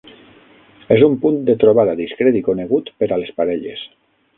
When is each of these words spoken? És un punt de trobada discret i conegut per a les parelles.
És 0.95 1.03
un 1.09 1.19
punt 1.25 1.37
de 1.51 1.57
trobada 1.65 1.95
discret 2.03 2.41
i 2.41 2.45
conegut 2.51 2.93
per 3.03 3.13
a 3.15 3.23
les 3.25 3.39
parelles. 3.41 3.89